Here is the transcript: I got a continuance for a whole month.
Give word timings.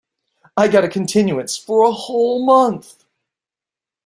I 0.57 0.67
got 0.67 0.83
a 0.83 0.87
continuance 0.89 1.57
for 1.57 1.83
a 1.87 1.91
whole 1.91 2.43
month. 2.43 3.05